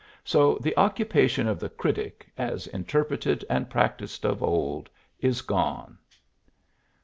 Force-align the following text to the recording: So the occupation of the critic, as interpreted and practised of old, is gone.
So 0.23 0.55
the 0.59 0.75
occupation 0.79 1.47
of 1.47 1.59
the 1.59 1.69
critic, 1.69 2.25
as 2.35 2.65
interpreted 2.65 3.45
and 3.47 3.69
practised 3.69 4.25
of 4.25 4.41
old, 4.41 4.89
is 5.19 5.43
gone. 5.43 5.99